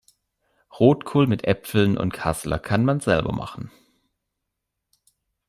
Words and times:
Rotkohl 0.79 1.27
mit 1.27 1.43
Äpfeln 1.43 1.95
und 1.95 2.11
Kassler 2.11 2.57
kann 2.57 2.83
man 2.85 3.01
selber 3.01 3.33
machen. 3.33 3.69